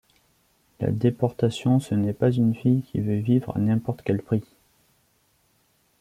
[0.79, 4.43] La déportation ce n'est pas une fille qui veut vivre à n'importe quel prix.